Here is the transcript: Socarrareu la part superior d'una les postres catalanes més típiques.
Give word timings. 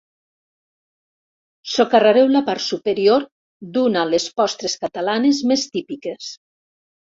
Socarrareu 1.73 2.33
la 2.37 2.41
part 2.49 2.65
superior 2.71 3.27
d'una 3.77 4.09
les 4.15 4.29
postres 4.43 4.79
catalanes 4.87 5.47
més 5.53 5.71
típiques. 5.79 6.35